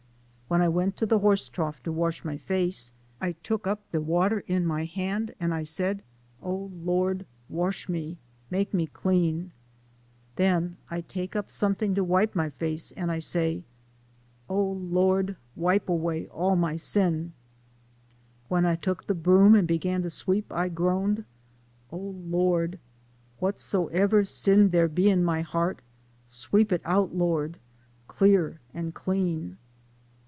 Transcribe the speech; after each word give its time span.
When 0.47 0.61
I 0.61 0.67
went 0.67 0.97
to 0.97 1.05
de 1.05 1.17
horse 1.17 1.47
trough 1.47 1.81
to 1.83 1.93
wash 1.93 2.25
my 2.25 2.35
face, 2.35 2.91
I 3.21 3.31
took 3.31 3.65
up 3.65 3.89
do 3.93 4.01
water 4.01 4.41
in 4.47 4.65
my 4.65 4.83
han' 4.83 5.29
an' 5.39 5.53
I 5.53 5.63
said,' 5.63 6.03
Oh 6.43 6.69
Lord, 6.75 7.25
wash 7.47 7.87
me, 7.87 8.17
make 8.49 8.73
me 8.73 8.87
clean!' 8.87 9.53
Den 10.35 10.75
I 10.89 10.99
take 10.99 11.37
up 11.37 11.49
something 11.49 11.95
to 11.95 12.03
wipe 12.03 12.35
my 12.35 12.49
face, 12.49 12.91
an' 12.97 13.09
I 13.09 13.19
say,' 13.19 13.63
Oh 14.49 14.71
Lord, 14.73 15.37
wipe 15.55 15.87
away 15.87 16.27
all 16.27 16.57
my 16.57 16.75
sin!' 16.75 17.31
When 18.49 18.65
I 18.65 18.75
took 18.75 19.07
de 19.07 19.13
broom 19.13 19.55
and 19.55 19.65
began 19.65 20.01
to 20.01 20.09
sweep, 20.09 20.51
I 20.51 20.67
groaned,' 20.67 21.23
Oh 21.93 22.15
Lord, 22.27 22.77
wha'soebber 23.41 24.25
sin 24.27 24.67
dere 24.67 24.89
be 24.89 25.09
in 25.09 25.23
my 25.23 25.43
heart, 25.43 25.79
sweep 26.25 26.73
it 26.73 26.81
out, 26.83 27.15
Lord, 27.15 27.57
clur 28.09 28.59
an' 28.73 28.91
clean 28.91 29.57